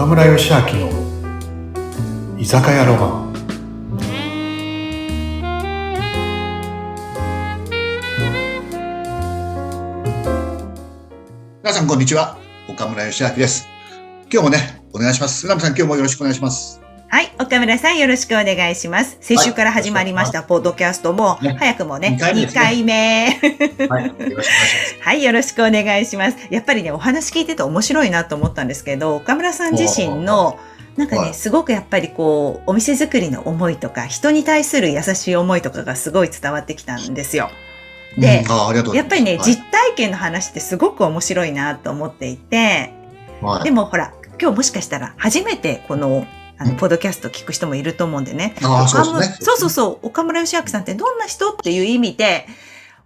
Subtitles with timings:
[0.00, 0.88] 岡村義明の
[2.38, 3.32] 居酒屋ロマン。
[11.62, 12.38] 皆さんこんにちは。
[12.66, 13.68] 岡村義明です。
[14.32, 15.46] 今日もねお願いします。
[15.46, 16.79] 船見さん今日もよろしくお願いします。
[17.12, 17.32] はい。
[17.40, 19.16] 岡村さん、よろしくお願いします。
[19.20, 24.36] 先週から始まりました、ポッドキャストも、ね早くもね、二回目で2すね回目。
[25.00, 26.36] はいよろしくお願いします。
[26.50, 30.60] やっぱりね、お話聞いてて面白いなと思ったんですけど、岡村さん自身の、
[30.96, 37.50] なんかね、はいすごくやっぱりこう、お店作りの思いとか、人に対する優しい思いとかがすごい伝わってきたんですよ。
[38.18, 38.44] で
[38.94, 42.92] やっぱりね、はい実体験の話ってすごく面白いなと思っていて、
[43.40, 46.24] はいでもほら、今日もしかしたら初めてこの、
[46.60, 48.54] あの、うんポッドキャスト聞く人もいると思うんでね。
[48.62, 50.06] ああそうですねそうそうそう。
[50.06, 52.46] 岡村義明さんってどんな人っていう意味で、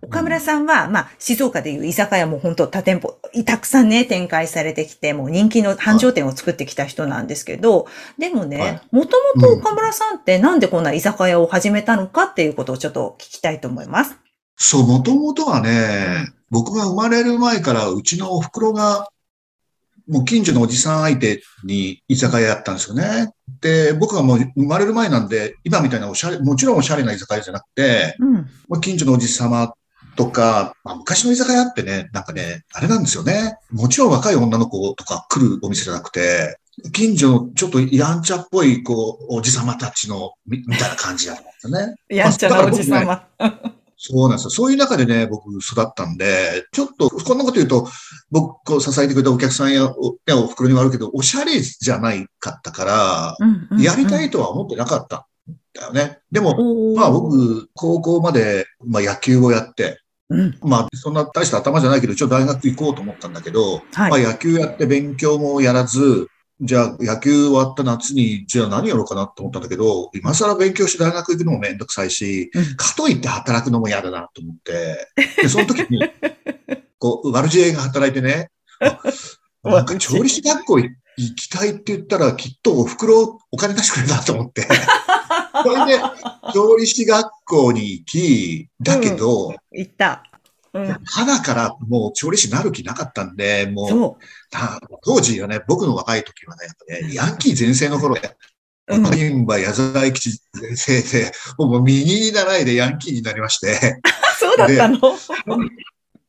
[0.02, 7.86] 岡村さんは、まあ、静岡でいう居酒屋も本当多店舗、たくさんね、展開されてきて、もう人気の繁盛店を作ってきた人なんですけど、
[8.18, 14.16] でもはねい、もともと岡村さんってなんでこんな居酒屋を始めたのかっていうことをちょっと聞きたいと思います。
[14.56, 19.08] そうもともとはね僕が生まれる前からうちのお袋が
[20.08, 23.32] もう近所のおじさん相手に居酒屋やったんですよね。
[23.60, 28.34] で、僕がもう生まれる前なんで、今みたいなおしゃれ、もちろんおしゃれな居酒屋じゃなくて、うん。
[28.68, 29.74] まあ、近所のおじさま
[30.16, 33.56] とか、まあ、昔の居酒屋ってね、なんかね、あれなんですよね。
[33.70, 36.58] もちろん若い女の子とか来るお店じゃなくて、
[36.92, 41.94] 近所のちょっとやんちゃっぽい、こう、おじさまたちの、みみたいな感じだったんですよね。
[42.08, 43.83] やんちゃなおじさま。
[43.96, 44.50] そうなんですよ。
[44.50, 47.88] そういう中でね、僕育ったんで、ちょっと、こんなこと言うと、
[48.30, 56.18] 僕を支えてくれたお客さんやお、やお袋にはあるけど、おしゃれじゃないかったから、うんうんやりたいとは思ってなかったんだよね。
[56.30, 60.00] でも、まあ僕、高校まで、まあ野球をやって、
[60.30, 60.58] うん。
[60.62, 66.28] まあそんな大した頭じゃないけど、一応大学行こうと思ったんだけど、はいまあ野球やって勉強もやらず、
[66.60, 72.76] じゃあ野球終わった夏に、じゃあ何やろうかなと思ったんだけど、今更勉強して大学行くのもめんどくさいし、うん。
[72.76, 75.08] かといって働くのも嫌だなと思って、
[75.42, 76.00] で、その時に、
[76.98, 79.00] こう、悪知恵が働いてね、あ
[79.68, 84.62] なんか調理師学校行きたいって言ったら、きっとお袋お金出してくれるなと思って、
[85.64, 86.02] それで、
[86.52, 90.22] 調理師学校に行き、だけど、行った。
[90.74, 90.98] うん。
[91.04, 94.24] 花からもう調理師になる気なかったんで、もう、
[95.04, 98.22] 当時はね、僕の若い時はね、やっぱね、ヤンキー全盛の頃や、
[98.88, 98.96] う。
[98.96, 99.10] うん。
[99.12, 100.30] 銀馬矢沢永吉
[100.74, 104.00] 先生で、もう右に習いでヤンキーになりまして、
[104.38, 104.98] そうだったの？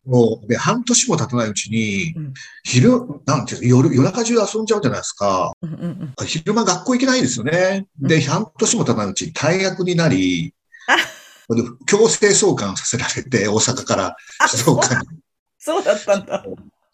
[0.05, 2.91] もう、で、半年も経たないうちにうん、昼、
[3.25, 5.51] なんていうの、夜、夜中中遊んじゃうじゃないですか。
[5.63, 6.27] うんうんうん。
[6.27, 7.87] 昼間学校行けないですよね。
[7.99, 10.53] で、半年も経たないうちに退学になり
[11.85, 14.15] 強制送還させられて、大阪から、
[14.47, 15.07] 静岡に。
[15.57, 16.43] そうだったんだ。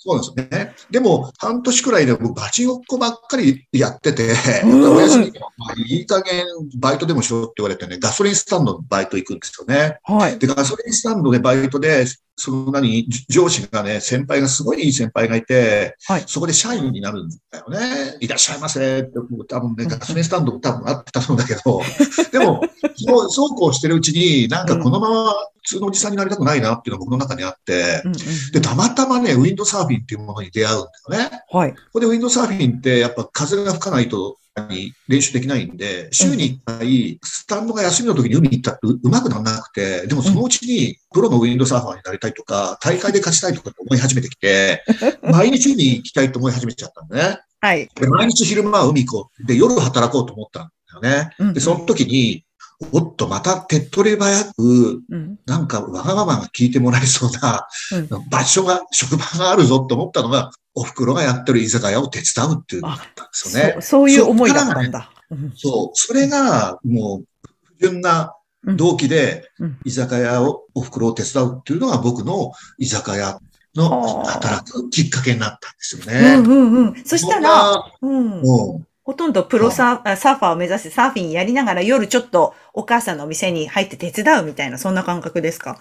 [0.03, 0.73] そうなんですね。
[0.89, 6.43] でも、半年くらいで僕、バチごっこばっかりやってて、うん親父に、まあ、いい加減
[6.79, 9.99] バイトでもしろって言われてね、ガソリンスタンドのバイト行くんですよね。
[10.01, 10.39] はい。
[10.39, 18.17] で、ガソリンスタンドでバイトで、その何、上司がね、先輩がすごいいい先輩がいて、はいそこで社員になるんだよね。
[18.21, 19.11] いらっしゃいませって、
[19.47, 21.81] 多分ね、ガソリンスタンドも多分あってたんだけど、
[22.31, 22.63] でも、
[22.95, 31.43] そうそうこうしてるうちに、なんかこのまま普通のおじさんになりたくないなっていうのが僕の中にあってう、んうんで、たまたまね、ウィンドサーフィンっていうものに出会うんだよね。
[31.49, 31.73] はい。
[31.73, 34.37] ここでウィンドサーフィンってやっぱ風が吹かないと
[35.07, 44.83] 練習できないんで、週に1回、スタンドが休みの時に海に行ったらううまくならなくて、でもそのうちにプロのウィンドサーファーになりたいとか、大会で勝ちたいとかって思い始めてきて、
[45.23, 47.39] 毎日海に行きたいと思い始めちゃったんだね。
[47.61, 47.89] はい。
[47.95, 49.45] で毎日昼間は海行こう。
[49.45, 50.69] で、夜働こうと思ったん
[51.01, 51.29] だよね。
[51.39, 52.43] うんで、その時に、
[52.91, 55.39] おっと、また手っ取り早く、うん。
[55.45, 63.81] なんかわがままが聞いてもらえそうなうん場所が、職場があるぞと思ったのが、お袋がやってる居酒屋を手伝うっていうのだったんですよねそう。
[63.81, 65.11] そういう思いだったんだ。
[65.29, 65.89] うんそう。
[65.93, 73.39] それが、もう、不純な動機でうん、居酒屋を、お袋を手伝うっていうのが僕の居酒屋
[73.75, 76.35] の働くきっかけになったんですようね。
[76.37, 77.03] んうんうん。
[77.05, 78.41] そしたら、うん。
[79.05, 85.79] もほとんどプロサーあサーファーを目指してサーフィンやりながら夜ちょっとお母さんのお店に入って手伝うみたいな、そんな感覚ですか？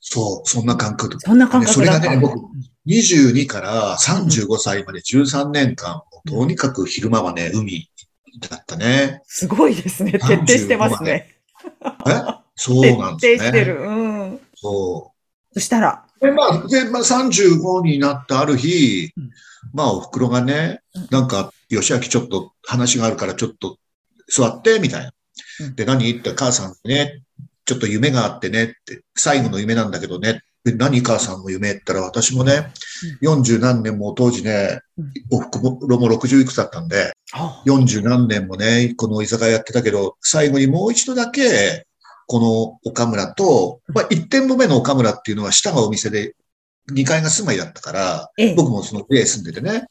[0.00, 1.18] そう、そんな感覚。
[1.20, 2.38] そんな感覚だったそれがね、僕、
[2.86, 7.90] 22から35歳まで13年間、とにかく昼間はね、海
[8.48, 9.22] だったね。
[9.26, 10.12] すごいですね。
[10.12, 11.36] 徹底してますね。
[12.06, 12.22] え？
[12.56, 13.50] そうなんですね。
[13.50, 13.80] 徹底してる。
[13.80, 14.40] うん。
[14.54, 15.12] そ
[15.50, 15.54] う。
[15.54, 19.30] そしたら、で、まあ、で、まあ、35になったある日うん、
[19.72, 23.78] まあ、お袋がねうん、なんか、吉明ちょっと話があるからちょっと
[24.30, 25.12] 座って、みたいな。
[25.60, 25.74] うん。
[25.74, 27.22] で、何って母さんね、
[27.64, 32.72] ちょっと夢があってねって、最後の夢なんだけどね、で何母さんの夢って言ったら、私もね、
[33.22, 41.86] 40何年も当時ねうん、おふくろも60いくつだったんで、あ40何年もね、この居酒屋やってたけど、最後にもう一度だけ、
[42.26, 42.40] こ
[42.84, 46.34] の岡村と、まあ、1店舗目の岡村っていうのは下がお店で、
[46.92, 48.54] 2階が住まいだったから、ええ。
[48.54, 49.86] 僕もその家住んでてね。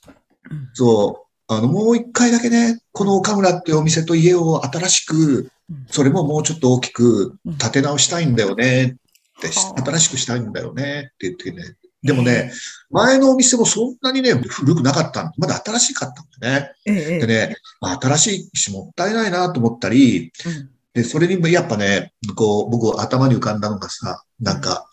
[0.52, 7.58] うん、そう、あの、もう一回だけね、この岡村っていうお店と家を新しくうん、それももうちょっと大きくうん。
[7.58, 8.98] 建て直したいんだよね
[9.38, 11.76] って、はあ新しくしたいんだよねって言ってね。
[12.04, 12.52] でもね、
[12.90, 17.20] 前のお店もそんなにね、古くなかったんまだ新しかったんだよね。
[17.20, 20.70] でね、まあ、新しいしもったいないなと思ったり、うん。
[20.94, 24.86] で、それにもやっぱね、こう、僕頭に浮かんだのがさ、なんか、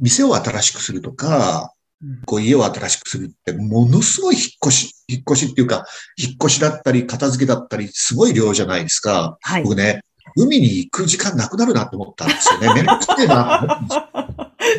[0.00, 1.72] 店を新しくするとか、
[2.02, 5.84] うんこう家を新しくするって、ものすごい引っ越し、引っ越しっていうか、
[6.16, 9.36] 引っ越しだったり、片付けだったり、すごい量じゃないですか。
[9.40, 9.64] はい。
[9.64, 10.02] 僕ね、
[10.36, 12.74] 海に行く時間なくなるなと思ったんですよね。
[12.74, 13.80] めんどくせえな。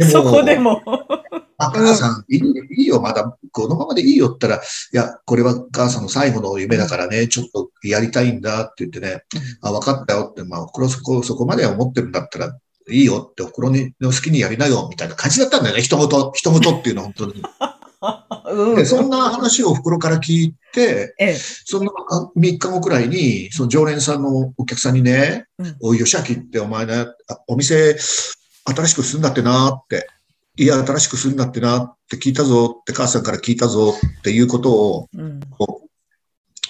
[0.10, 0.81] そこでも。
[1.57, 2.42] あ、母さん、いい
[2.77, 9.24] いいよ、まだ、このままでいいよって言ったら、いや、これは母さんの最後の夢だからね、ちょっとやりたいんだって言ってね、
[9.62, 12.57] あ、分かったよって、まあ、そこ、そこまで思ってるんだったら、
[12.91, 17.44] いいよって、お袋にの好きにやりなよ、みたいな感じだったんだよね、人ごと、人ごとっていうのは 本当に。
[18.51, 21.38] うんで、そんな話をお袋から聞いて、ええ。
[21.38, 30.07] そのあ3日後くらいに、その常連さんのお客さんにね、うんおい、吉明ってお前ね、あお店新しくするんだってなって、
[30.56, 35.09] いや、新しくするんだってなって聞いたぞって母さんから聞いたぞっていうことを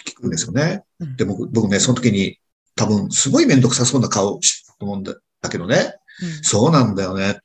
[0.05, 0.83] 聞くんですよね。
[0.99, 2.39] うんで、僕僕ね、その時に
[2.75, 5.95] 多分すごいめんどくさそうな顔したと思うんだだけどね、
[6.41, 7.31] そうなんだよね。
[7.31, 7.41] って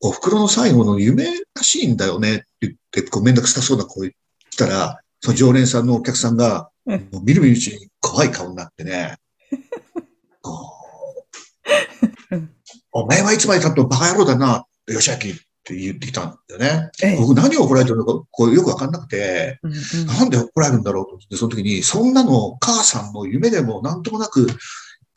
[0.00, 2.34] お袋の最後の夢らしいんだよね。
[2.34, 4.14] って言って、こうめんどくさそうな声
[4.50, 7.08] したら、その常連さんのお客さんが、うん。
[7.12, 9.16] もう見る見るうちに怖い顔になってね、
[12.92, 15.18] お前はいつまで経ってもバカ野郎だな、吉明っ
[15.64, 16.90] て言ってきたんだよね。
[17.02, 17.16] ええ。
[17.16, 20.06] 僕何を怒られてるのかこうよくわかんなくて、うんうん。
[20.06, 24.46] なんで怒られるんだろうと思って、その時に、そんなの母さんの夢でもなんともなく、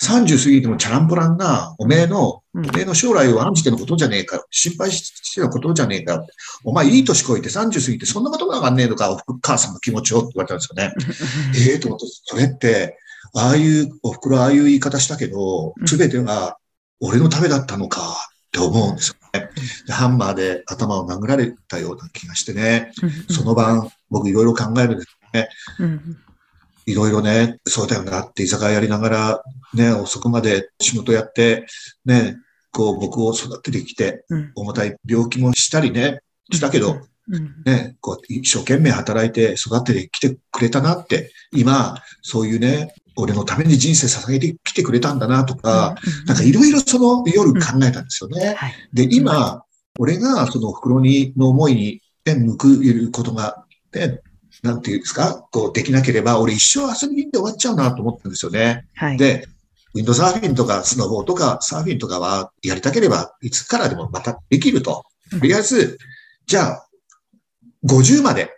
[0.02, 6.26] 30過ぎてもチャランポランな、おめえの、うんおめえの将来を案じてのことじゃねえか、心配してのことじゃねえか、
[6.64, 10.94] お前いい年こいて30過ぎてそんなことがわかんねえのか、おふ母さんの気持ちをって言われたんですよね。
[11.72, 12.98] ええと思って、それって、
[13.36, 16.58] ああいう、お袋はああいう言い方したけどう、んすべてが
[17.00, 19.50] 俺のためだったのかって思うんですよね。
[19.86, 22.92] でハンマーで頭を殴られたような気がしてね。
[23.30, 25.18] その晩、僕いろいろ考えるんです。
[25.80, 26.18] うん
[26.86, 29.44] いろいろね、そうだよなって居酒屋やりながら、
[29.74, 31.66] ね、遅くまで仕事やって、
[32.06, 32.38] ね、
[32.72, 34.52] こう僕を育ててきて、うん。
[34.56, 37.64] 重たい病気もしたりね、したけど、うん。
[37.66, 45.96] ね、こう一生懸命働いて育ててきてくれたなって、今、そういうね、俺のために人生捧げてきてくれたんだなとか、
[46.26, 48.56] なんかいろいろその夜考えたんですよね。
[48.56, 48.74] はい。
[48.94, 49.64] で、今、
[50.00, 54.22] 俺がその袋にの思いに、ね、報いることが、ね、
[54.62, 58.86] なんていうんですか、こうできなければ、俺一生遊びに行って終わっちゃうなと思ったんですよね。
[58.96, 59.18] はい。
[59.18, 59.48] で、
[59.94, 65.04] ウィンドサーフィンとかスノボーとかサーフィンとかはやりたければ、いつからでもまたできると。
[65.34, 65.98] うんとりあえず、
[66.46, 66.88] じゃあ、
[67.86, 68.52] 50まで、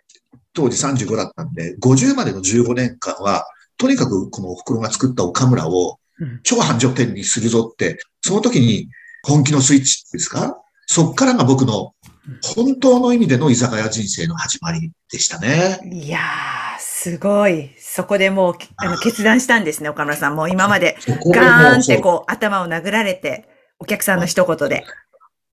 [0.54, 3.46] 当時35だったんで、50までの15年間は、
[3.78, 8.88] とにかくこのお袋が作った岡村をうん超繁盛店にするぞって、その時に
[9.24, 10.58] 本気のスイッチですか？
[10.86, 11.94] そっからが僕の
[12.56, 15.80] 本当の意味での居酒屋人生の始まりでしたね。
[15.92, 17.72] いやー、すごい。
[17.78, 20.36] そこでもう、あの、決断したんですね、岡村さん。
[20.36, 23.48] もう今まで、ガーンってこう、頭を殴られて、
[23.80, 24.86] お客さんの一言で。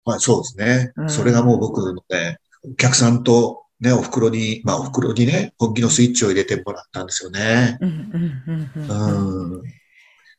[0.04, 0.92] はい、そうですね。
[0.96, 7.78] うんそれがもう僕のね、お客さんとね、お袋に、まあお袋にね、本気のスイッチを入れてもらったんですよね。
[7.80, 9.62] うん。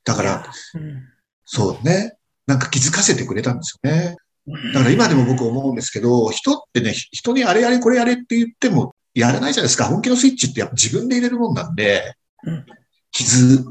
[0.03, 1.03] だから、うん、
[1.45, 2.17] そうね。
[2.47, 4.15] なんか気づかせてくれたんですよね。
[4.47, 9.85] だから今でも僕思うんですけど、人ってね、人にあれやれこれやれって言ってもやらないじゃないですか。
[9.85, 12.65] 本気のスイッチってやっぱ自分で入れるもんなんでうん、
[13.11, 13.63] 気づ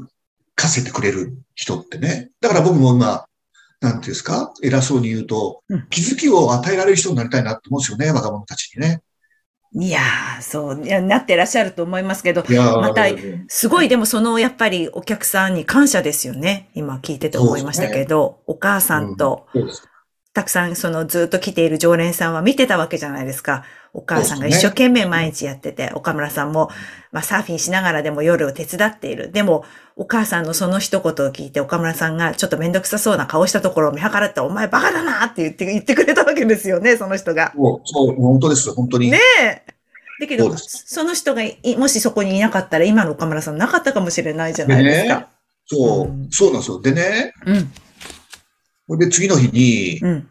[0.55, 2.31] かせてくれる人ってね。
[2.39, 3.25] だから僕も今、
[3.81, 4.53] なんていうんですか？
[4.63, 9.01] 偉そうに言うとうん、気づきを与えられる人になりたいなって思うんですよね、若者たちにね。
[9.73, 13.05] いやー、そう、いや、なってらっしゃると思いますけど、また
[13.47, 16.69] すごい、でもその、やっぱりお客さんに感謝ですよね。
[16.73, 19.87] 今聞いてて思いましたけど、お母さんと、そうです
[20.33, 23.65] たくさんそのずっと来ている常連さんは見てたわけじゃないですか。
[23.93, 26.69] お母さんが一生懸命毎日やってて、岡村さんも、
[27.11, 29.31] まあサーフィンしながらでも夜を手伝っている。
[29.33, 29.65] でも、
[29.97, 37.51] お母さんのその一言を聞いて、岡村さんがちょっとめんどくさそうな顔したところを見計らって、お前バカだなって言って、言ってくれたわけですよね、その人が。
[37.53, 39.11] そう、そう、本当ですよ、本当に。
[39.11, 39.63] ねえ。
[40.21, 45.27] だけど、その人がい、もしそこにいなかったら、今の岡村さんなかったかもしれないじゃないですか。
[45.65, 46.81] そう、うんそうなんですよ。
[46.81, 47.71] でね、うん、
[48.91, 50.27] ほんで次の日に、うん、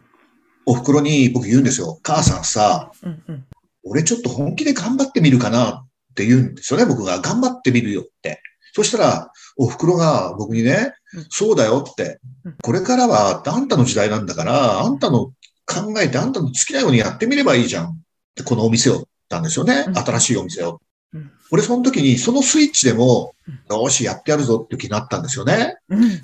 [0.67, 1.99] お袋に僕言うんですよ。
[2.03, 3.45] 母さんさ、うんうん。
[3.83, 7.19] 俺ちょっと本気で頑張ってみるかなって言うんですよね、僕が。
[7.21, 8.39] 頑張ってみるよって。
[8.73, 12.55] そしたら、お袋が僕にねうん、そうだよってうん。
[12.61, 15.33] これからはあんたの時代なんだから、あんたの
[15.65, 17.85] 考えてあんたの好きなようにやってみればいいじゃん。
[17.87, 17.93] っ
[18.35, 19.89] てこのお店をったんですよねう。
[19.89, 20.79] ん新しいお店を
[21.15, 21.31] うん。
[21.49, 23.33] 俺その時にそのスイッチでも、
[23.71, 25.77] よし、やってやるぞって気になったんですよね。
[25.89, 26.21] うん。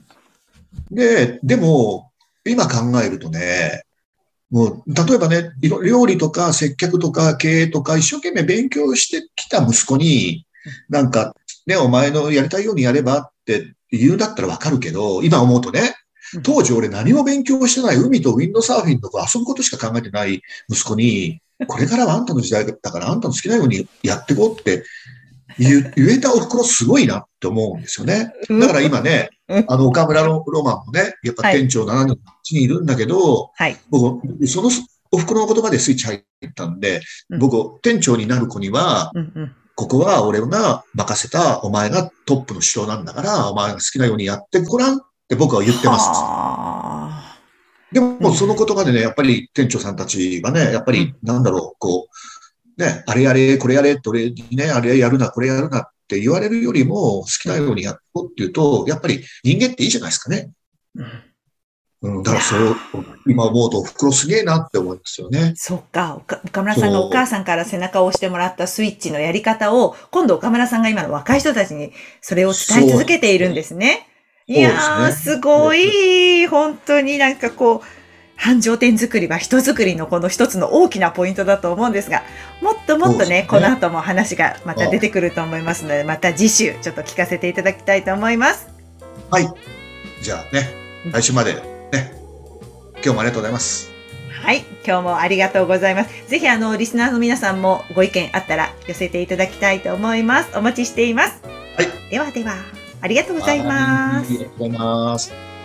[0.91, 2.06] で、でも、
[2.49, 3.83] 今考えるとね、
[4.49, 10.45] もう、例えばね、いろ料理とか接客とか経営とか一生懸命勉強してきた息子に、
[10.89, 11.35] なんか、
[11.65, 15.95] ね、お前のやりたいようにやればって言うんだったらわかるけど、今思うとね
[16.35, 24.83] うん、当時俺何も勉強してない海とウィンドサーフィンとか遊ぶことしか考えてない息子に、これからはあんたの時代だからあんたの好きなようにやってこうって
[25.57, 28.31] 言えたお袋すごいなって思うんですよね。
[28.49, 29.36] だから今ねうん、
[29.67, 33.77] あの、岡村のロマンもね、やっぱ店長7人、8人いるんだけど、はい。
[33.89, 34.69] 僕、その
[35.11, 39.55] お袋の言葉でスイッチ入ったんで、うん僕、店長になる子には、うんうん。
[39.75, 46.09] ここは俺が任せたお前がトップの主張なんだから、お前が好きなようにやってごらんって僕は言ってます。
[46.09, 47.35] は
[47.91, 52.07] でも、うんその言葉でね、やっぱり店長さんたちがね、やっぱり、なんだろう、こ
[52.77, 60.51] う、ね、あれやれ、これやれって俺にね、あれやるな、これやるなって言われるよりも、好きなようにやっとっていうと、やっぱり人間っていいじゃないですかね。
[60.97, 61.27] あうん
[61.99, 62.75] うん、だからそう、
[63.25, 65.53] 今思うと、お袋すげえなって思いますよね。
[65.55, 66.15] そっか。
[66.15, 74.07] 岡岡村さんがお母さんから背中を押してもらったスイッチのやり方を、今度岡村さんが今の若い人たちにそれを伝え続けているんですね。
[74.47, 76.45] そういやー、すごい。
[76.47, 77.96] 本当になんかこう、
[78.37, 82.23] 繁盛店作りは人作りのこの一つの大きなポイントだと思うんですが、
[82.61, 88.69] もっともっとね、ねこの後も話がまた出てくると思いますので、また次週ちょっと聞かせていただきたいと思います。
[89.31, 89.49] はい。
[90.21, 90.69] じゃあね、
[91.11, 91.55] 来週まで
[91.91, 92.13] ね、
[93.03, 93.91] 今日もありがとうございます。
[94.41, 94.63] はい。
[94.85, 96.29] 今日もありがとうございます。
[96.29, 100.57] ぜひあの、リスナーの皆さんもご意見あったら寄せていただきたいと思います。
[100.57, 101.41] お待ちしています。
[101.75, 102.11] はい。
[102.11, 102.53] ではでは、
[103.01, 104.31] ありがとうございますあ。
[104.31, 105.56] りがとうございます。